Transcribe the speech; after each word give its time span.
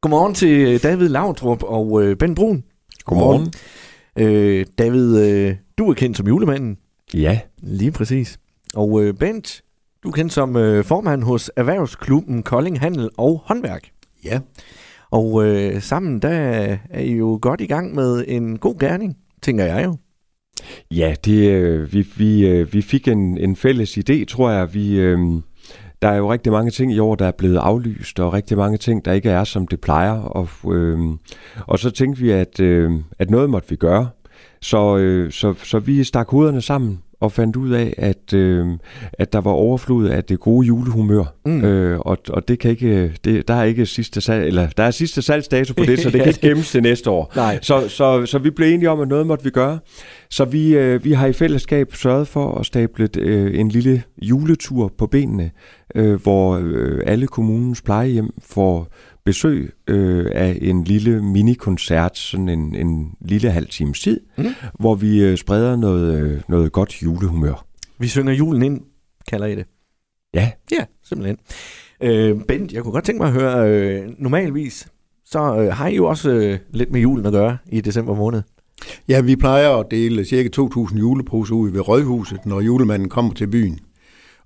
Godmorgen 0.00 0.34
til 0.34 0.82
David 0.82 1.08
Lautrup 1.08 1.62
og 1.62 2.02
øh, 2.02 2.16
Ben 2.16 2.34
Brun. 2.34 2.64
Godmorgen. 3.04 3.52
Øh, 4.18 4.66
David, 4.78 5.18
øh, 5.18 5.56
du 5.78 5.90
er 5.90 5.94
kendt 5.94 6.16
som 6.16 6.26
julemanden. 6.26 6.78
Ja. 7.14 7.40
Lige 7.62 7.92
præcis. 7.92 8.38
Og 8.74 9.02
øh, 9.02 9.14
Bent, 9.14 9.62
du 10.02 10.08
er 10.08 10.12
kendt 10.12 10.32
som 10.32 10.56
øh, 10.56 10.84
formand 10.84 11.22
hos 11.22 11.50
Erhvervsklubben 11.56 12.42
Kolding 12.42 12.80
Handel 12.80 13.10
og 13.16 13.42
Håndværk. 13.44 13.90
Ja. 14.24 14.40
Og 15.10 15.44
øh, 15.46 15.82
sammen, 15.82 16.22
der 16.22 16.28
er 16.90 17.00
I 17.00 17.12
jo 17.12 17.38
godt 17.42 17.60
i 17.60 17.66
gang 17.66 17.94
med 17.94 18.24
en 18.28 18.58
god 18.58 18.78
gerning, 18.78 19.16
tænker 19.42 19.64
jeg 19.64 19.84
jo. 19.84 19.96
Ja, 20.90 21.14
det, 21.24 21.50
øh, 21.50 21.92
vi, 21.92 22.06
vi, 22.16 22.46
øh, 22.46 22.72
vi 22.72 22.82
fik 22.82 23.08
en, 23.08 23.38
en 23.38 23.56
fælles 23.56 23.98
idé, 23.98 24.24
tror 24.24 24.50
jeg. 24.50 24.74
Vi, 24.74 24.98
øh, 24.98 25.18
der 26.02 26.08
er 26.08 26.16
jo 26.16 26.32
rigtig 26.32 26.52
mange 26.52 26.70
ting 26.70 26.92
i 26.92 26.98
år, 26.98 27.14
der 27.14 27.26
er 27.26 27.30
blevet 27.38 27.56
aflyst, 27.56 28.20
og 28.20 28.32
rigtig 28.32 28.56
mange 28.56 28.78
ting, 28.78 29.04
der 29.04 29.12
ikke 29.12 29.30
er, 29.30 29.44
som 29.44 29.66
det 29.66 29.80
plejer. 29.80 30.12
Og, 30.12 30.48
øh, 30.74 30.98
og 31.66 31.78
så 31.78 31.90
tænkte 31.90 32.22
vi, 32.22 32.30
at, 32.30 32.60
øh, 32.60 32.92
at 33.18 33.30
noget 33.30 33.50
måtte 33.50 33.68
vi 33.68 33.76
gøre. 33.76 34.08
Så, 34.62 34.96
øh, 34.96 35.32
så, 35.32 35.54
så 35.64 35.78
vi 35.78 36.04
stak 36.04 36.30
hovederne 36.30 36.60
sammen 36.60 37.02
og 37.20 37.32
fandt 37.32 37.56
ud 37.56 37.70
af, 37.70 37.94
at, 37.98 38.34
øh, 38.34 38.66
at 39.12 39.32
der 39.32 39.40
var 39.40 39.50
overflod 39.50 40.06
af 40.08 40.24
det 40.24 40.40
gode 40.40 40.66
julehumør. 40.66 41.24
Mm. 41.46 41.64
Øh, 41.64 42.00
og, 42.00 42.18
og 42.28 42.48
det 42.48 42.58
kan 42.58 42.70
ikke, 42.70 43.12
det, 43.24 43.48
der 43.48 43.54
er 43.54 43.64
ikke 43.64 43.86
sidste 43.86 44.20
salg, 44.20 44.46
eller 44.46 44.68
der 44.76 44.82
er 44.82 44.90
sidste 44.90 45.22
salgsdato 45.22 45.74
på 45.74 45.84
det, 45.84 46.00
så 46.00 46.10
det 46.10 46.20
kan 46.20 46.28
ikke 46.28 46.40
gemmes 46.48 46.70
til 46.70 46.82
næste 46.82 47.10
år. 47.10 47.32
Nej. 47.36 47.58
Så, 47.62 47.88
så, 47.88 48.26
så 48.26 48.38
vi 48.38 48.50
blev 48.50 48.74
enige 48.74 48.90
om, 48.90 49.00
at 49.00 49.08
noget 49.08 49.26
måtte 49.26 49.44
vi 49.44 49.50
gøre. 49.50 49.78
Så 50.30 50.44
vi, 50.44 50.76
øh, 50.76 51.04
vi 51.04 51.12
har 51.12 51.26
i 51.26 51.32
fællesskab 51.32 51.94
sørget 51.94 52.28
for 52.28 52.54
at 52.54 52.66
stable 52.66 53.08
øh, 53.18 53.60
en 53.60 53.68
lille 53.68 54.02
juletur 54.22 54.92
på 54.98 55.06
benene, 55.06 55.50
øh, 55.94 56.22
hvor 56.22 56.60
øh, 56.62 57.02
alle 57.06 57.26
kommunens 57.26 57.82
plejehjem 57.82 58.30
får 58.42 58.88
besøg 59.28 59.72
øh, 59.86 60.26
af 60.34 60.58
en 60.62 60.84
lille 60.84 61.22
minikoncert, 61.22 62.18
sådan 62.18 62.48
en, 62.48 62.74
en 62.74 63.12
lille 63.20 63.50
halv 63.50 63.66
times 63.66 64.00
tid, 64.00 64.20
mm. 64.38 64.44
hvor 64.80 64.94
vi 64.94 65.22
øh, 65.22 65.36
spreder 65.36 65.76
noget, 65.76 66.18
øh, 66.18 66.40
noget 66.48 66.72
godt 66.72 67.02
julehumør. 67.02 67.66
Vi 67.98 68.08
synger 68.08 68.32
julen 68.32 68.62
ind, 68.62 68.80
kalder 69.28 69.46
I 69.46 69.54
det. 69.54 69.66
Ja. 70.34 70.50
Ja, 70.70 70.84
simpelthen. 71.04 71.38
Øh, 72.02 72.40
Bent, 72.48 72.72
jeg 72.72 72.82
kunne 72.82 72.92
godt 72.92 73.04
tænke 73.04 73.22
mig 73.22 73.28
at 73.28 73.34
høre, 73.34 73.70
øh, 73.70 74.08
normalvis, 74.18 74.88
så 75.24 75.38
øh, 75.38 75.72
har 75.72 75.88
I 75.88 75.96
jo 75.96 76.06
også 76.06 76.30
øh, 76.30 76.58
lidt 76.70 76.92
med 76.92 77.00
julen 77.00 77.26
at 77.26 77.32
gøre 77.32 77.58
i 77.72 77.80
december 77.80 78.14
måned. 78.14 78.42
Ja, 79.08 79.20
vi 79.20 79.36
plejer 79.36 79.70
at 79.70 79.86
dele 79.90 80.24
ca. 80.24 80.48
2.000 80.56 80.98
juleposer 80.98 81.54
ud 81.54 81.70
ved 81.70 81.88
Rødhuset, 81.88 82.46
når 82.46 82.60
julemanden 82.60 83.08
kommer 83.08 83.34
til 83.34 83.46
byen. 83.46 83.78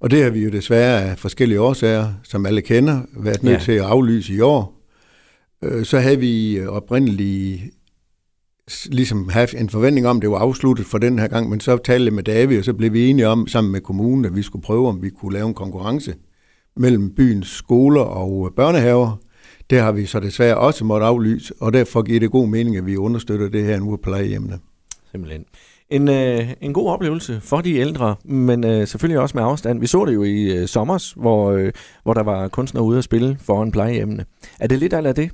Og 0.03 0.11
det 0.11 0.23
har 0.23 0.31
vi 0.31 0.45
jo 0.45 0.51
desværre 0.51 1.03
af 1.03 1.19
forskellige 1.19 1.61
årsager, 1.61 2.13
som 2.23 2.47
alle 2.47 2.63
kender, 2.63 3.01
været 3.17 3.43
nødt 3.43 3.55
Ja. 3.55 3.59
til 3.65 3.73
at 3.73 3.81
aflyse 3.85 4.33
i 4.35 4.41
år. 4.41 4.79
Øh, 5.63 5.85
Så 5.85 5.99
havde 5.99 6.19
vi 6.19 6.61
oprindeligt 6.67 7.63
ligesom 8.87 9.29
haft 9.29 9.55
en 9.55 9.69
forventning 9.69 10.07
om, 10.07 10.17
at 10.17 10.23
det 10.23 10.31
var 10.31 10.39
afsluttet 10.39 10.87
for 10.87 10.99
den 10.99 11.19
her 11.19 11.29
gang, 11.29 11.49
men 11.51 11.61
så 11.61 11.77
talte 11.77 12.05
jeg 12.05 12.13
med 12.13 12.23
David, 12.23 12.59
og 12.59 12.65
så 12.65 12.73
blev 12.73 12.93
vi 12.93 13.07
enige 13.11 13.29
om 13.29 13.47
sammen 13.47 13.73
med 13.73 13.81
kommunen, 13.81 14.25
at 14.25 14.37
vi 14.37 14.43
skulle 14.43 14.63
prøve, 14.63 14.89
om 14.89 15.03
vi 15.03 15.11
kunne 15.11 15.33
lave 15.33 15.49
en 15.49 15.55
konkurrence 15.55 16.15
mellem 16.77 17.15
byens 17.15 17.47
skoler 17.49 18.01
og 18.01 18.47
øh, 18.51 18.57
børnehaver. 18.57 19.17
Det 19.71 19.81
har 19.81 19.93
vi 19.93 20.07
så 20.07 20.21
desværre 20.21 20.57
også 20.59 20.85
måtte 20.85 21.07
aflyse, 21.07 21.55
og 21.61 21.73
derfor 21.73 22.03
giver 22.03 22.21
det 22.21 22.31
god 22.31 22.49
mening, 22.49 22.77
at 22.77 22.87
vi 22.87 22.97
understøtter 22.97 23.49
det 23.49 23.65
her 23.65 23.79
nu 23.81 23.91
på 23.91 23.97
plejehjemmene. 24.03 24.59
Simpelthen. 25.11 25.45
En, 25.93 26.09
øh, 26.09 26.49
en 26.61 26.73
god 26.73 26.91
oplevelse 26.91 27.41
for 27.41 27.61
de 27.61 27.75
ældre, 27.75 28.15
men 28.25 28.65
øh, 28.65 28.87
selvfølgelig 28.87 29.21
også 29.21 29.37
med 29.37 29.45
afstand. 29.45 29.81
Vi 29.81 29.87
så 29.87 30.05
det 30.05 30.15
jo 30.15 30.23
i 30.23 30.43
øh, 30.43 30.69
sommers, 30.69 31.13
hvor, 31.13 31.51
øh, 31.51 31.73
hvor 32.03 32.15
der 32.15 32.23
var 32.23 32.49
kunstnere 32.49 32.85
ude 32.85 32.99
at 32.99 33.05
spille 33.05 33.37
foran 33.41 33.71
plejehjemmene. 33.71 34.25
Er 34.61 34.67
det 34.67 34.79
lidt 34.79 34.93
af 34.93 35.15
det? 35.15 35.31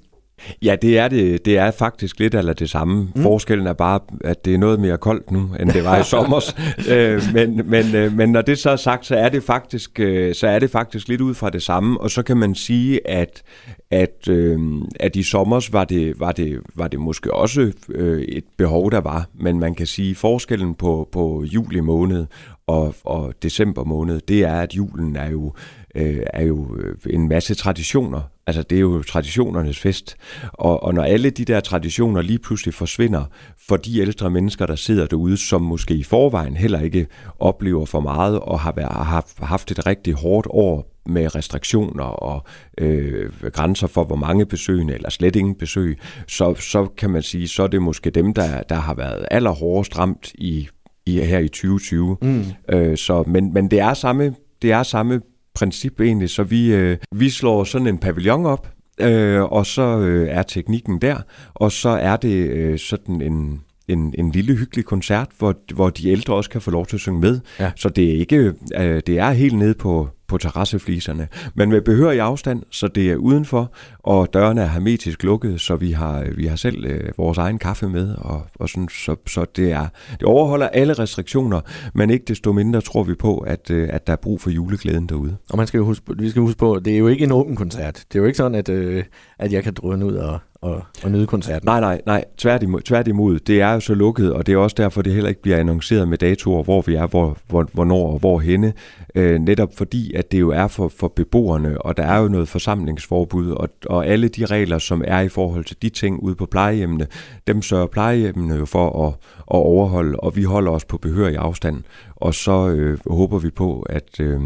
Ja, 0.62 0.76
det 0.82 0.98
er 0.98 1.08
det. 1.08 1.44
Det 1.44 1.58
er 1.58 1.70
faktisk 1.70 2.18
lidt 2.18 2.34
eller 2.34 2.52
det 2.52 2.70
samme. 2.70 3.08
Mm. 3.14 3.22
Forskellen 3.22 3.66
er 3.66 3.72
bare, 3.72 4.00
at 4.24 4.44
det 4.44 4.54
er 4.54 4.58
noget 4.58 4.80
mere 4.80 4.98
koldt 4.98 5.30
nu, 5.30 5.50
end 5.60 5.70
det 5.70 5.84
var 5.84 6.00
i 6.00 6.04
sommer. 6.14 6.54
øh, 6.90 7.22
men, 7.34 7.62
men, 7.70 7.94
øh, 7.94 8.12
men 8.16 8.32
når 8.32 8.42
det 8.42 8.58
så 8.58 8.70
er 8.70 8.76
sagt, 8.76 9.06
så 9.06 9.16
er 9.16 9.28
det 9.28 9.42
faktisk, 9.42 10.00
øh, 10.00 10.34
så 10.34 10.46
er 10.46 10.58
det 10.58 10.70
faktisk 10.70 11.08
lidt 11.08 11.20
ud 11.20 11.34
fra 11.34 11.50
det 11.50 11.62
samme. 11.62 12.00
Og 12.00 12.10
så 12.10 12.22
kan 12.22 12.36
man 12.36 12.54
sige, 12.54 13.08
at, 13.08 13.42
at, 13.90 14.28
øh, 14.28 14.58
at 15.00 15.16
i 15.16 15.22
sommer 15.22 15.68
var 15.72 15.84
det, 15.84 16.20
var, 16.20 16.32
det, 16.32 16.60
var 16.74 16.88
det 16.88 17.00
måske 17.00 17.34
også 17.34 17.72
øh, 17.88 18.22
et 18.22 18.44
behov, 18.56 18.90
der 18.90 19.00
var. 19.00 19.26
Men 19.40 19.58
man 19.58 19.74
kan 19.74 19.86
sige, 19.86 20.14
forskellen 20.14 20.74
på, 20.74 21.08
på 21.12 21.44
juli 21.44 21.80
måned 21.80 22.26
og, 22.66 22.94
og 23.04 23.34
december 23.42 23.84
måned, 23.84 24.20
det 24.28 24.40
er, 24.44 24.60
at 24.60 24.76
julen 24.76 25.16
er 25.16 25.30
jo, 25.30 25.52
øh, 25.98 26.22
er 26.26 26.44
jo 26.44 26.76
øh, 26.76 26.96
en 27.10 27.28
masse 27.28 27.54
traditioner. 27.54 28.20
Altså, 28.46 28.62
det 28.62 28.76
er 28.76 28.80
jo 28.80 29.02
traditionernes 29.02 29.78
fest. 29.78 30.16
Og, 30.52 30.82
og 30.82 30.94
når 30.94 31.02
alle 31.02 31.30
de 31.30 31.44
der 31.44 31.60
traditioner 31.60 32.22
lige 32.22 32.38
pludselig 32.38 32.74
forsvinder 32.74 33.24
for 33.68 33.76
de 33.76 34.00
ældre 34.00 34.30
mennesker, 34.30 34.66
der 34.66 34.76
sidder 34.76 35.06
derude, 35.06 35.36
som 35.36 35.62
måske 35.62 35.94
i 35.94 36.02
forvejen 36.02 36.56
heller 36.56 36.80
ikke 36.80 37.06
oplever 37.38 37.86
for 37.86 38.00
meget 38.00 38.40
og 38.40 38.60
har, 38.60 38.72
været, 38.76 38.92
har 38.92 39.02
haft, 39.02 39.38
haft 39.38 39.70
et 39.70 39.86
rigtig 39.86 40.14
hårdt 40.14 40.46
år 40.50 40.94
med 41.06 41.34
restriktioner 41.34 42.04
og 42.04 42.44
øh, 42.78 43.30
grænser 43.52 43.86
for, 43.86 44.04
hvor 44.04 44.16
mange 44.16 44.46
besøgende, 44.46 44.94
eller 44.94 45.10
slet 45.10 45.36
ingen 45.36 45.54
besøg, 45.54 45.98
så, 46.28 46.54
så 46.54 46.86
kan 46.96 47.10
man 47.10 47.22
sige, 47.22 47.48
så 47.48 47.62
er 47.62 47.66
det 47.66 47.82
måske 47.82 48.10
dem, 48.10 48.34
der, 48.34 48.62
der 48.62 48.74
har 48.74 48.94
været 48.94 49.26
allerhårdest 49.30 49.98
ramt 49.98 50.32
i, 50.34 50.68
i, 51.06 51.20
her 51.20 51.38
i 51.38 51.48
2020. 51.48 52.16
Mm. 52.22 52.44
Øh, 52.68 52.96
så, 52.96 53.24
men, 53.26 53.52
men 53.52 53.70
det 53.70 53.80
er 53.80 53.94
samme, 53.94 54.34
det 54.62 54.72
er 54.72 54.82
samme 54.82 55.20
princip 55.58 56.00
egentlig, 56.00 56.30
så 56.30 56.42
vi, 56.42 56.74
øh, 56.74 56.96
vi 57.14 57.30
slår 57.30 57.64
sådan 57.64 57.86
en 57.86 57.98
pavillon 57.98 58.46
op, 58.46 58.68
øh, 59.00 59.42
og 59.42 59.66
så 59.66 59.98
øh, 59.98 60.28
er 60.28 60.42
teknikken 60.42 60.98
der, 60.98 61.16
og 61.54 61.72
så 61.72 61.88
er 61.88 62.16
det 62.16 62.34
øh, 62.34 62.78
sådan 62.78 63.22
en, 63.22 63.60
en, 63.88 64.14
en 64.18 64.30
lille 64.30 64.54
hyggelig 64.56 64.84
koncert, 64.84 65.28
hvor, 65.38 65.54
hvor 65.74 65.90
de 65.90 66.08
ældre 66.08 66.34
også 66.34 66.50
kan 66.50 66.60
få 66.60 66.70
lov 66.70 66.86
til 66.86 66.96
at 66.96 67.00
synge 67.00 67.20
med. 67.20 67.40
Ja. 67.60 67.70
Så 67.76 67.88
det 67.88 68.10
er 68.14 68.18
ikke, 68.18 68.52
øh, 68.76 69.02
det 69.06 69.18
er 69.18 69.30
helt 69.30 69.58
nede 69.58 69.74
på, 69.74 70.08
på 70.28 70.38
terrassefliserne, 70.38 71.28
men 71.54 71.70
med 71.70 71.80
behørig 71.80 72.20
afstand, 72.20 72.62
så 72.70 72.88
det 72.88 73.10
er 73.10 73.16
udenfor, 73.16 73.72
og 73.98 74.28
dørene 74.32 74.60
er 74.60 74.66
hermetisk 74.66 75.22
lukket, 75.22 75.60
så 75.60 75.76
vi 75.76 75.92
har, 75.92 76.24
vi 76.36 76.46
har 76.46 76.56
selv 76.56 76.84
øh, 76.84 77.10
vores 77.16 77.38
egen 77.38 77.58
kaffe 77.58 77.88
med, 77.88 78.14
og, 78.14 78.46
og 78.54 78.68
sådan, 78.68 78.88
så, 78.88 79.16
så 79.26 79.46
det, 79.56 79.72
er, 79.72 79.86
det 80.10 80.22
overholder 80.22 80.68
alle 80.68 80.92
restriktioner, 80.92 81.60
men 81.94 82.10
ikke 82.10 82.24
desto 82.28 82.52
mindre 82.52 82.80
tror 82.80 83.02
vi 83.02 83.14
på, 83.14 83.38
at, 83.38 83.70
øh, 83.70 83.88
at 83.92 84.06
der 84.06 84.12
er 84.12 84.16
brug 84.16 84.40
for 84.40 84.50
juleglæden 84.50 85.06
derude. 85.06 85.36
Og 85.50 85.56
man 85.56 85.66
skal 85.66 85.78
jo 85.78 85.84
huske, 85.84 86.04
vi 86.18 86.30
skal 86.30 86.42
huske 86.42 86.58
på, 86.58 86.80
det 86.84 86.94
er 86.94 86.98
jo 86.98 87.08
ikke 87.08 87.24
en 87.24 87.32
åben 87.32 87.56
koncert. 87.56 87.94
Det 87.94 88.18
er 88.18 88.20
jo 88.20 88.26
ikke 88.26 88.36
sådan, 88.36 88.54
at, 88.54 88.68
øh, 88.68 89.04
at 89.38 89.52
jeg 89.52 89.64
kan 89.64 89.74
drøne 89.74 90.06
ud 90.06 90.14
og, 90.14 90.38
og, 90.60 90.82
og 91.04 91.10
nyde 91.10 91.26
koncerten. 91.26 91.66
Nej, 91.66 91.80
nej, 91.80 92.00
nej, 92.06 92.24
tværtimod, 92.38 92.80
tværtimod. 92.80 93.38
Det 93.38 93.60
er 93.60 93.72
jo 93.72 93.80
så 93.80 93.94
lukket, 93.94 94.32
og 94.32 94.46
det 94.46 94.52
er 94.52 94.56
også 94.56 94.74
derfor, 94.78 95.02
det 95.02 95.12
heller 95.12 95.28
ikke 95.28 95.42
bliver 95.42 95.56
annonceret 95.56 96.08
med 96.08 96.18
datoer, 96.18 96.62
hvor 96.62 96.82
vi 96.82 96.94
er, 96.94 97.06
hvor, 97.06 97.38
hvor, 97.48 97.68
hvornår 97.72 98.12
og 98.12 98.18
hvor 98.18 98.38
henne. 98.38 98.72
Øh, 99.14 99.40
netop 99.40 99.68
fordi, 99.76 100.14
at 100.14 100.32
det 100.32 100.40
jo 100.40 100.50
er 100.50 100.68
for, 100.68 100.88
for 100.88 101.08
beboerne, 101.08 101.82
og 101.82 101.96
der 101.96 102.02
er 102.02 102.18
jo 102.18 102.28
noget 102.28 102.48
forsamlingsforbud, 102.48 103.50
og, 103.50 103.68
og 103.86 104.06
alle 104.06 104.28
de 104.28 104.46
regler, 104.46 104.78
som 104.78 105.04
er 105.06 105.20
i 105.20 105.28
forhold 105.28 105.64
til 105.64 105.76
de 105.82 105.88
ting 105.88 106.22
ude 106.22 106.34
på 106.34 106.46
plejehjemmene, 106.46 107.06
dem 107.46 107.62
sørger 107.62 107.86
plejehjemmene 107.86 108.54
jo 108.54 108.64
for 108.64 109.06
at, 109.06 109.14
at 109.40 109.62
overholde, 109.62 110.20
og 110.20 110.36
vi 110.36 110.42
holder 110.42 110.72
os 110.72 110.84
på 110.84 110.98
behørig 110.98 111.36
afstand. 111.36 111.82
Og 112.16 112.34
så 112.34 112.68
øh, 112.68 112.98
håber 113.06 113.38
vi 113.38 113.50
på, 113.50 113.80
at... 113.80 114.20
Øh, 114.20 114.40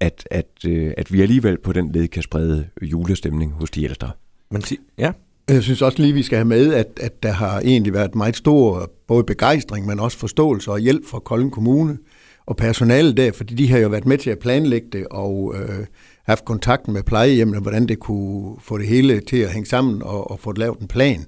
at, 0.00 0.28
at, 0.30 0.46
øh, 0.66 0.92
at 0.96 1.12
vi 1.12 1.22
alligevel 1.22 1.58
på 1.58 1.72
den 1.72 1.92
led 1.92 2.08
kan 2.08 2.22
sprede 2.22 2.68
julestemning 2.82 3.52
hos 3.52 3.70
de 3.70 3.84
ældre. 3.84 4.10
Men 4.52 4.62
ja, 4.98 5.12
Jeg 5.48 5.62
synes 5.62 5.82
også 5.82 6.02
lige, 6.02 6.12
vi 6.12 6.22
skal 6.22 6.36
have 6.36 6.48
med, 6.48 6.74
at, 6.74 6.86
at 7.00 7.22
der 7.22 7.32
har 7.32 7.60
egentlig 7.60 7.92
været 7.92 8.14
meget 8.14 8.36
stor 8.36 8.90
både 9.08 9.24
begejstring, 9.24 9.86
men 9.86 10.00
også 10.00 10.18
forståelse 10.18 10.70
og 10.70 10.78
hjælp 10.78 11.06
fra 11.06 11.18
Kolding 11.18 11.52
Kommune 11.52 11.98
og 12.46 12.56
personalet 12.56 13.16
der, 13.16 13.32
fordi 13.32 13.54
de 13.54 13.68
har 13.70 13.78
jo 13.78 13.88
været 13.88 14.06
med 14.06 14.18
til 14.18 14.30
at 14.30 14.38
planlægge 14.38 14.88
det 14.92 15.06
og 15.10 15.54
øh, 15.56 15.86
haft 16.26 16.44
kontakten 16.44 16.92
med 16.92 17.02
plejehjemmene, 17.02 17.60
hvordan 17.60 17.88
det 17.88 17.98
kunne 17.98 18.56
få 18.60 18.78
det 18.78 18.86
hele 18.86 19.20
til 19.20 19.36
at 19.36 19.52
hænge 19.52 19.66
sammen 19.66 20.02
og, 20.02 20.30
og 20.30 20.40
få 20.40 20.52
lavet 20.52 20.78
en 20.78 20.88
plan. 20.88 21.24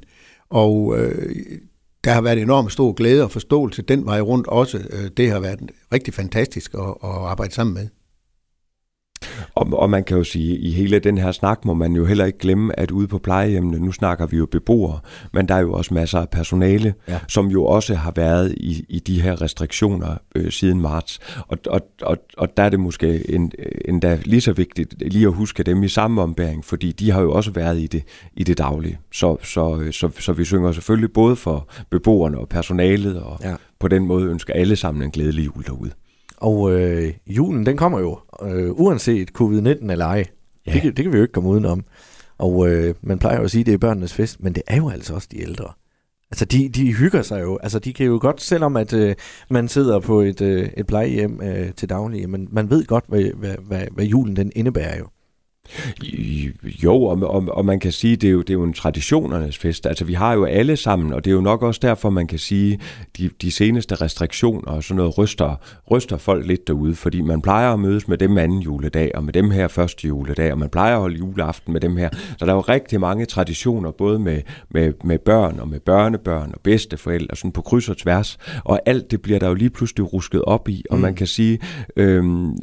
Og 0.50 0.98
øh, 0.98 1.34
der 2.04 2.10
har 2.12 2.20
været 2.20 2.38
enormt 2.38 2.72
stor 2.72 2.92
glæde 2.92 3.22
og 3.24 3.30
forståelse 3.30 3.82
den 3.82 4.06
vej 4.06 4.20
rundt 4.20 4.46
også. 4.46 4.78
Øh, 4.78 5.10
Det 5.16 5.30
har 5.30 5.40
været 5.40 5.60
rigtig 5.92 6.14
fantastisk 6.14 6.74
at, 6.74 6.80
at 6.80 7.10
arbejde 7.10 7.54
sammen 7.54 7.74
med. 7.74 7.88
Og, 9.54 9.68
og 9.72 9.90
man 9.90 10.04
kan 10.04 10.16
jo 10.16 10.24
sige, 10.24 10.52
at 10.54 10.58
i 10.60 10.70
hele 10.70 10.98
den 10.98 11.18
her 11.18 11.32
snak 11.32 11.64
må 11.64 11.74
man 11.74 11.92
jo 11.92 12.04
heller 12.04 12.24
ikke 12.24 12.38
glemme, 12.38 12.78
at 12.80 12.90
ude 12.90 13.06
på 13.06 13.18
plejehjemmene, 13.18 13.78
nu 13.78 13.92
snakker 13.92 14.26
vi 14.26 14.36
jo 14.36 14.46
beboere, 14.46 14.98
men 15.32 15.48
der 15.48 15.54
er 15.54 15.60
jo 15.60 15.72
også 15.72 15.94
masser 15.94 16.18
af 16.18 16.28
personale, 16.28 16.94
Ja. 17.08 17.18
som 17.28 17.46
jo 17.46 17.64
også 17.64 17.94
har 17.94 18.12
været 18.16 18.54
i, 18.56 18.84
i 18.88 18.98
de 18.98 19.20
her 19.22 19.42
restriktioner 19.42 20.16
øh, 20.34 20.50
siden 20.50 20.80
marts. 20.80 21.20
Og, 21.48 21.58
og, 21.66 21.80
og, 22.02 22.16
og 22.38 22.56
der 22.56 22.62
er 22.62 22.68
det 22.68 22.80
måske 22.80 23.30
en, 23.30 23.52
endda 23.84 24.18
lige 24.24 24.40
så 24.40 24.52
vigtigt 24.52 24.94
lige 25.12 25.26
at 25.26 25.32
huske 25.32 25.62
dem 25.62 25.82
i 25.82 25.88
samme 25.88 26.22
ombæring, 26.22 26.64
fordi 26.64 26.92
de 26.92 27.10
har 27.10 27.20
jo 27.20 27.32
også 27.32 27.50
været 27.50 27.78
i 27.80 27.86
det, 27.86 28.02
i 28.36 28.44
det 28.44 28.58
daglige. 28.58 28.98
Så, 29.12 29.36
så, 29.42 29.88
så, 29.90 30.10
så 30.18 30.32
vi 30.32 30.44
synger 30.44 30.72
selvfølgelig 30.72 31.12
både 31.12 31.36
for 31.36 31.68
beboerne 31.90 32.38
og 32.38 32.48
personalet, 32.48 33.20
og 33.20 33.38
ja. 33.42 33.54
på 33.80 33.88
den 33.88 34.06
måde 34.06 34.26
ønsker 34.26 34.52
alle 34.54 34.76
sammen 34.76 35.02
en 35.02 35.10
glædelig 35.10 35.46
jul 35.46 35.64
derude. 35.66 35.90
Og 36.44 36.72
øh, 36.72 37.14
julen, 37.26 37.66
den 37.66 37.76
kommer 37.76 38.00
jo, 38.00 38.18
øh, 38.42 38.70
uanset 38.70 39.30
covid-19 39.40 39.92
eller 39.92 40.06
ej. 40.06 40.24
Ja. 40.66 40.72
Det, 40.72 40.82
kan, 40.82 40.94
det 40.96 41.04
kan 41.04 41.12
vi 41.12 41.16
jo 41.16 41.22
ikke 41.22 41.32
komme 41.32 41.50
udenom. 41.50 41.84
Og 42.38 42.68
øh, 42.68 42.94
man 43.02 43.18
plejer 43.18 43.36
jo 43.36 43.44
at 43.44 43.50
sige, 43.50 43.60
at 43.60 43.66
det 43.66 43.74
er 43.74 43.78
børnenes 43.78 44.14
fest, 44.14 44.42
men 44.42 44.54
det 44.54 44.62
er 44.66 44.76
jo 44.76 44.88
altså 44.88 45.14
også 45.14 45.28
de 45.30 45.40
ældre. 45.40 45.72
Altså, 46.30 46.44
de, 46.44 46.68
de 46.68 46.94
hygger 46.94 47.22
sig 47.22 47.42
jo. 47.42 47.58
Altså, 47.62 47.78
de 47.78 47.92
kan 47.92 48.06
jo 48.06 48.18
godt, 48.20 48.42
selvom 48.42 48.76
at 48.76 48.92
øh, 48.92 49.14
man 49.50 49.68
sidder 49.68 50.00
på 50.00 50.20
et, 50.20 50.40
øh, 50.40 50.68
et 50.76 50.86
plejehjem 50.86 51.40
øh, 51.42 51.72
til 51.72 51.88
daglig, 51.88 52.30
men 52.30 52.48
man 52.52 52.70
ved 52.70 52.84
godt, 52.84 53.04
hvad, 53.08 53.22
hvad, 53.22 53.54
hvad, 53.66 53.86
hvad 53.92 54.04
julen 54.04 54.36
den 54.36 54.52
indebærer 54.54 54.98
jo. 54.98 55.06
Jo, 56.84 57.02
og, 57.02 57.22
og, 57.22 57.44
og 57.48 57.64
man 57.64 57.80
kan 57.80 57.92
sige, 57.92 58.16
det 58.16 58.26
er, 58.26 58.32
jo, 58.32 58.40
det 58.40 58.50
er 58.50 58.54
jo 58.54 58.64
en 58.64 58.72
traditionernes 58.72 59.58
fest. 59.58 59.86
Altså, 59.86 60.04
vi 60.04 60.14
har 60.14 60.32
jo 60.32 60.44
alle 60.44 60.76
sammen, 60.76 61.12
og 61.12 61.24
det 61.24 61.30
er 61.30 61.34
jo 61.34 61.40
nok 61.40 61.62
også 61.62 61.80
derfor, 61.82 62.10
man 62.10 62.26
kan 62.26 62.38
sige, 62.38 62.78
de, 63.18 63.30
de 63.42 63.50
seneste 63.50 63.94
restriktioner 63.94 64.70
og 64.70 64.84
sådan 64.84 64.96
noget 64.96 65.18
ryster, 65.18 65.60
ryster 65.90 66.16
folk 66.16 66.46
lidt 66.46 66.66
derude, 66.68 66.94
fordi 66.94 67.20
man 67.20 67.42
plejer 67.42 67.72
at 67.72 67.80
mødes 67.80 68.08
med 68.08 68.18
dem 68.18 68.38
anden 68.38 68.58
juledag, 68.58 69.10
og 69.14 69.24
med 69.24 69.32
dem 69.32 69.50
her 69.50 69.68
første 69.68 70.08
juledag, 70.08 70.52
og 70.52 70.58
man 70.58 70.68
plejer 70.68 70.94
at 70.94 71.00
holde 71.00 71.16
juleaften 71.16 71.72
med 71.72 71.80
dem 71.80 71.96
her. 71.96 72.08
Så 72.38 72.46
der 72.46 72.52
er 72.52 72.56
jo 72.56 72.60
rigtig 72.60 73.00
mange 73.00 73.26
traditioner, 73.26 73.90
både 73.90 74.18
med, 74.18 74.40
med, 74.70 74.92
med 75.04 75.18
børn 75.18 75.60
og 75.60 75.68
med 75.68 75.80
børnebørn 75.80 76.50
og 76.54 76.60
bedsteforældre, 76.62 77.36
sådan 77.36 77.52
på 77.52 77.62
kryds 77.62 77.88
og 77.88 77.96
tværs, 77.96 78.38
og 78.64 78.80
alt 78.86 79.10
det 79.10 79.22
bliver 79.22 79.38
der 79.38 79.48
jo 79.48 79.54
lige 79.54 79.70
pludselig 79.70 80.12
rusket 80.12 80.42
op 80.42 80.68
i, 80.68 80.84
og 80.90 80.96
mm. 80.96 81.02
man 81.02 81.14
kan 81.14 81.26
sige, 81.26 81.58
øhm, 81.96 82.54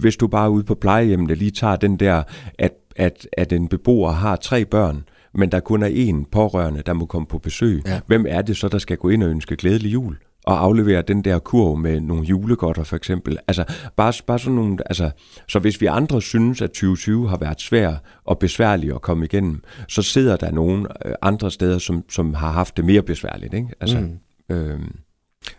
hvis 0.00 0.16
du 0.16 0.26
bare 0.26 0.44
er 0.44 0.50
ude 0.50 0.64
på 0.64 0.74
plejehjemmet 0.74 1.38
lige 1.38 1.50
tager 1.50 1.76
den 1.76 1.96
der, 2.04 2.22
at, 2.58 2.72
at, 2.96 3.28
at 3.32 3.52
en 3.52 3.68
beboer 3.68 4.12
har 4.12 4.36
tre 4.36 4.64
børn, 4.64 5.04
men 5.34 5.52
der 5.52 5.60
kun 5.60 5.82
er 5.82 5.88
én 5.88 6.28
pårørende, 6.32 6.82
der 6.86 6.92
må 6.92 7.06
komme 7.06 7.26
på 7.26 7.38
besøg. 7.38 7.82
Ja. 7.86 8.00
Hvem 8.06 8.26
er 8.28 8.42
det 8.42 8.56
så, 8.56 8.68
der 8.68 8.78
skal 8.78 8.96
gå 8.96 9.08
ind 9.08 9.22
og 9.22 9.30
ønske 9.30 9.56
glædelig 9.56 9.92
jul? 9.92 10.16
og 10.44 10.62
aflevere 10.62 11.02
den 11.02 11.24
der 11.24 11.38
kurv 11.38 11.76
med 11.76 12.00
nogle 12.00 12.24
julegodter 12.24 12.84
for 12.84 12.96
eksempel. 12.96 13.38
Altså 13.48 13.64
bare, 13.96 14.12
bare 14.26 14.38
sådan 14.38 14.54
nogle, 14.54 14.78
altså, 14.86 15.10
så 15.48 15.58
hvis 15.58 15.80
vi 15.80 15.86
andre 15.86 16.22
synes, 16.22 16.62
at 16.62 16.70
2020 16.70 17.28
har 17.28 17.36
været 17.36 17.60
svær 17.60 17.94
og 18.24 18.38
besværlig 18.38 18.94
at 18.94 19.02
komme 19.02 19.24
igennem, 19.24 19.62
så 19.88 20.02
sidder 20.02 20.36
der 20.36 20.50
nogle 20.50 21.08
øh, 21.08 21.14
andre 21.22 21.50
steder, 21.50 21.78
som, 21.78 22.04
som 22.10 22.34
har 22.34 22.50
haft 22.50 22.76
det 22.76 22.84
mere 22.84 23.02
besværligt. 23.02 23.54
Ikke? 23.54 23.68
Altså, 23.80 24.00
mm. 24.00 24.56
øhm. 24.56 24.96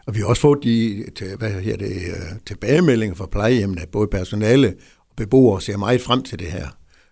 Og 0.08 0.16
vi 0.16 0.20
har 0.20 0.28
også 0.28 0.42
fået 0.42 0.64
de 0.64 1.06
hvad 1.38 1.52
her 1.52 1.78
det, 1.78 1.86
øh, 1.86 2.40
tilbagemeldinger 2.46 3.16
fra 3.16 3.26
plejehjemmene, 3.32 3.82
både 3.92 4.08
personale 4.08 4.74
beboere 5.18 5.62
ser 5.62 5.78
meget 5.78 6.02
frem 6.02 6.24
til 6.24 6.40
det 6.40 6.48
her. 6.48 6.68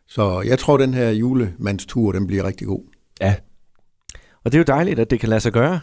Så 0.07 0.41
jeg 0.41 0.59
tror, 0.59 0.77
den 0.77 0.93
her 0.93 1.09
julemandstur, 1.09 2.11
den 2.11 2.27
bliver 2.27 2.43
rigtig 2.43 2.67
god. 2.67 2.83
Ja. 3.21 3.35
Og 4.43 4.51
det 4.51 4.53
er 4.53 4.59
jo 4.59 4.63
dejligt, 4.67 4.99
at 4.99 5.09
det 5.09 5.19
kan 5.19 5.29
lade 5.29 5.41
sig 5.41 5.51
gøre. 5.51 5.79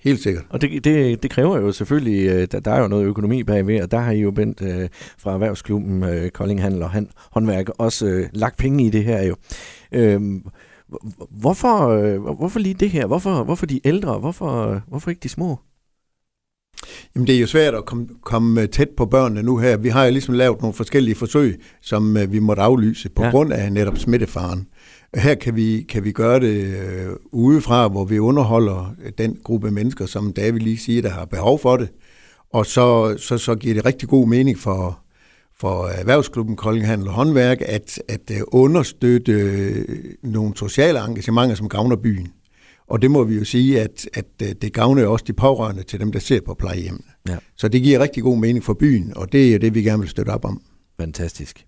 Helt 0.00 0.20
sikkert. 0.20 0.44
Og 0.50 0.60
det, 0.60 0.84
det, 0.84 1.22
det 1.22 1.30
kræver 1.30 1.58
jo 1.58 1.72
selvfølgelig, 1.72 2.28
øh, 2.28 2.48
der, 2.52 2.60
der 2.60 2.70
er 2.70 2.80
jo 2.80 2.88
noget 2.88 3.04
økonomi 3.04 3.44
bagved, 3.44 3.82
og 3.82 3.90
der 3.90 3.98
har 3.98 4.12
I 4.12 4.20
jo 4.20 4.30
Bent 4.30 4.62
øh, 4.62 4.88
fra 5.18 5.32
Erhvervsklubben 5.32 6.04
øh, 6.04 6.30
Kolding 6.30 6.62
Handel 6.62 6.82
og 6.82 6.90
Han, 6.90 7.08
Håndværk 7.32 7.68
også 7.68 8.06
øh, 8.06 8.28
lagt 8.32 8.58
penge 8.58 8.86
i 8.86 8.90
det 8.90 9.04
her 9.04 9.22
jo. 9.22 9.36
Øhm, 9.92 10.44
hvorfor, 11.30 11.88
øh, 11.88 12.20
hvorfor 12.20 12.58
lige 12.58 12.74
det 12.74 12.90
her? 12.90 13.06
Hvorfor, 13.06 13.44
hvorfor 13.44 13.66
de 13.66 13.80
ældre? 13.84 14.18
Hvorfor, 14.18 14.82
hvorfor 14.88 15.10
ikke 15.10 15.22
de 15.22 15.28
små? 15.28 15.58
Jamen, 17.14 17.26
det 17.26 17.36
er 17.36 17.40
jo 17.40 17.46
svært 17.46 17.74
at 17.74 17.84
komme, 17.84 18.08
komme 18.22 18.66
tæt 18.66 18.88
på 18.96 19.06
børnene 19.06 19.42
nu 19.42 19.58
her. 19.58 19.76
Vi 19.76 19.88
har 19.88 20.04
jo 20.04 20.10
ligesom 20.10 20.34
lavet 20.34 20.60
nogle 20.60 20.74
forskellige 20.74 21.14
forsøg, 21.14 21.60
som 21.82 22.16
uh, 22.16 22.32
vi 22.32 22.38
måtte 22.38 22.62
aflyse 22.62 23.10
på 23.10 23.24
ja. 23.24 23.30
grund 23.30 23.52
af 23.52 23.72
netop 23.72 23.98
smittefaren. 23.98 24.66
Her 25.14 25.34
kan 25.34 25.56
vi, 25.56 25.82
kan 25.88 26.04
vi 26.04 26.12
gøre 26.12 26.40
det 26.40 26.74
uh, 26.74 27.12
udefra, 27.32 27.88
hvor 27.88 28.04
vi 28.04 28.18
underholder 28.18 28.94
den 29.18 29.38
gruppe 29.44 29.70
mennesker, 29.70 30.06
som 30.06 30.32
David 30.32 30.60
lige 30.60 30.78
siger, 30.78 31.02
der 31.02 31.10
har 31.10 31.24
behov 31.24 31.58
for 31.58 31.76
det. 31.76 31.88
Og 32.52 32.66
så, 32.66 33.16
så, 33.18 33.38
så 33.38 33.54
giver 33.54 33.74
det 33.74 33.86
rigtig 33.86 34.08
god 34.08 34.28
mening 34.28 34.58
for, 34.58 35.00
for 35.60 35.86
Erhvervsklubben 35.86 36.56
Kolding 36.56 36.86
Handel 36.86 37.08
og 37.08 37.14
Håndværk 37.14 37.58
at, 37.60 38.02
at 38.08 38.30
uh, 38.30 38.60
understøtte 38.60 39.74
nogle 40.22 40.56
sociale 40.56 41.04
engagementer, 41.04 41.56
som 41.56 41.68
gavner 41.68 41.96
byen. 41.96 42.32
Og 42.86 43.02
det 43.02 43.10
må 43.10 43.24
vi 43.24 43.34
jo 43.34 43.44
sige, 43.44 43.80
at, 43.80 44.08
at 44.14 44.26
øh, 44.42 44.48
det 44.62 44.72
gavner 44.72 45.06
også 45.06 45.24
de 45.28 45.32
pårørende 45.32 45.82
til 45.82 46.00
dem, 46.00 46.12
der 46.12 46.18
ser 46.18 46.40
på 46.46 46.54
plejehjemmene. 46.54 47.04
Ja. 47.28 47.36
Så 47.56 47.68
det 47.68 47.82
giver 47.82 47.98
rigtig 47.98 48.22
god 48.22 48.38
mening 48.38 48.64
for 48.64 48.74
byen, 48.74 49.12
og 49.16 49.32
det 49.32 49.54
er 49.54 49.58
det, 49.58 49.74
vi 49.74 49.82
gerne 49.82 50.00
vil 50.00 50.08
støtte 50.08 50.30
op 50.30 50.44
om. 50.44 50.62
Fantastisk. 51.00 51.66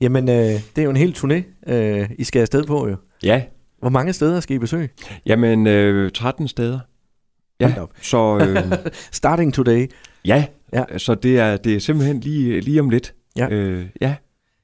Jamen, 0.00 0.28
øh, 0.28 0.34
det 0.36 0.78
er 0.78 0.82
jo 0.82 0.90
en 0.90 0.96
hel 0.96 1.16
turné, 1.18 1.70
øh, 1.72 2.10
I 2.18 2.24
skal 2.24 2.40
afsted 2.40 2.64
på 2.64 2.88
jo. 2.88 2.96
Ja. 3.22 3.42
Hvor 3.80 3.88
mange 3.88 4.12
steder 4.12 4.40
skal 4.40 4.56
I 4.56 4.58
besøge? 4.58 4.88
Jamen, 5.26 5.66
øh, 5.66 6.10
13 6.10 6.48
steder. 6.48 6.78
Ja, 7.60 7.74
så... 8.02 8.38
Øh, 8.38 8.72
Starting 9.12 9.54
today. 9.54 9.86
Ja, 10.24 10.44
ja, 10.72 10.98
så 10.98 11.14
det 11.14 11.38
er, 11.38 11.56
det 11.56 11.74
er 11.74 11.78
simpelthen 11.78 12.20
lige, 12.20 12.60
lige 12.60 12.80
om 12.80 12.90
lidt. 12.90 13.14
Ja. 13.36 13.48
Øh, 13.50 13.86
ja. 14.00 14.14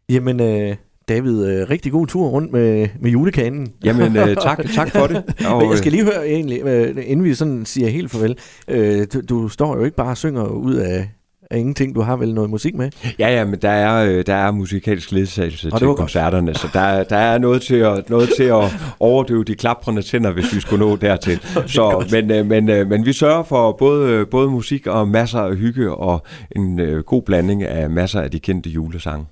Jamen, 0.09 0.41
øh, 0.41 0.77
David, 1.09 1.47
øh, 1.47 1.71
rigtig 1.71 1.93
god 1.93 2.07
tur 2.07 2.29
rundt 2.29 2.53
med, 2.53 2.89
med 3.01 3.11
julekanen. 3.11 3.69
Jamen, 3.85 4.17
øh, 4.17 4.37
tak, 4.47 4.61
tak 4.75 4.91
for 4.91 5.07
det. 5.07 5.23
Og, 5.47 5.59
Men 5.59 5.71
jeg 5.71 5.79
skal 5.79 5.93
lige 5.93 6.05
høre 6.05 6.29
egentlig, 6.29 6.63
øh, 6.65 6.97
inden 7.07 7.25
vi 7.25 7.35
sådan 7.35 7.65
siger 7.65 7.89
helt 7.89 8.11
farvel. 8.11 8.37
Øh, 8.69 9.07
du, 9.13 9.21
du 9.21 9.49
står 9.49 9.77
jo 9.77 9.85
ikke 9.85 9.97
bare 9.97 10.11
og 10.11 10.17
synger 10.17 10.45
ud 10.45 10.75
af, 10.75 11.09
af 11.51 11.59
ingenting. 11.59 11.95
Du 11.95 12.01
har 12.01 12.17
vel 12.17 12.35
noget 12.35 12.51
musik 12.51 12.75
med? 12.75 12.91
Ja, 13.19 13.29
ja, 13.29 13.45
men 13.45 13.59
der 13.63 13.71
er, 13.71 14.05
øh, 14.05 14.27
der 14.27 14.35
er 14.35 14.51
musikalsk 14.51 15.13
ledsagelse 15.13 15.71
til 15.71 15.87
koncerterne, 15.97 16.55
så 16.55 16.69
der, 16.73 17.05
der 17.05 17.17
er 17.17 17.39
noget 17.39 17.63
til, 17.63 17.77
at, 17.77 18.11
noget 18.11 18.29
til 18.37 18.45
at 18.45 18.77
overdøve 19.01 19.45
de 19.45 19.55
klaprende 19.55 20.03
tænder, 20.03 20.31
hvis 20.31 20.55
vi 20.55 20.61
skulle 20.61 20.87
nå 20.87 20.97
dertil. 20.97 21.41
Så, 21.67 22.09
men, 22.11 22.31
øh, 22.31 22.47
men, 22.47 22.89
men 22.89 23.07
vi 23.07 23.13
sørger 23.13 23.43
for 23.43 23.73
både, 23.73 24.27
både 24.27 24.51
musik 24.51 24.87
og 24.87 25.09
masser 25.09 25.41
af 25.41 25.57
hygge 25.57 25.95
og 25.95 26.23
en 26.57 26.81
god 27.07 27.23
blanding 27.23 27.63
af 27.63 27.91
masser 27.91 28.21
af 28.21 28.31
de 28.31 28.41
kendte 28.41 28.71
julesange. 28.71 29.27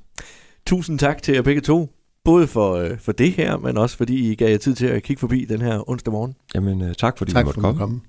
Tusind 0.66 0.98
tak 0.98 1.22
til 1.22 1.34
jer 1.34 1.42
begge 1.42 1.60
to. 1.60 1.90
Både 2.24 2.46
for, 2.46 2.74
øh, 2.74 2.98
for 2.98 3.12
det 3.12 3.32
her, 3.32 3.56
men 3.56 3.76
også 3.76 3.96
fordi 3.96 4.30
I 4.32 4.34
gav 4.34 4.50
jer 4.50 4.58
tid 4.58 4.74
til 4.74 4.86
at 4.86 5.02
kigge 5.02 5.20
forbi 5.20 5.44
den 5.44 5.60
her 5.62 5.90
onsdag 5.90 6.12
morgen. 6.12 6.34
Jamen, 6.54 6.82
øh, 6.82 6.94
tak 6.94 7.18
fordi 7.18 7.32
tak 7.32 7.42
I 7.42 7.44
måtte 7.44 7.54
for 7.54 7.60
komme. 7.60 7.78
komme. 7.78 8.00